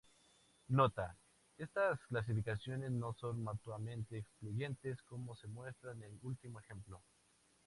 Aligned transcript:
Nota: 0.69 1.15
estas 1.59 1.99
clasificaciones 2.07 2.89
no 2.89 3.13
son 3.19 3.43
mutuamente 3.43 4.17
excluyentes, 4.17 4.99
como 5.03 5.35
se 5.35 5.45
muestra 5.47 5.91
en 5.91 6.01
el 6.01 6.17
último 6.23 6.59
ejemplo. 6.59 7.03